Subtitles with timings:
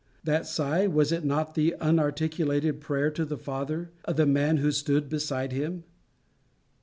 [0.23, 4.71] That sigh, was it not the unarticulated prayer to the Father of the man who
[4.71, 5.83] stood beside him?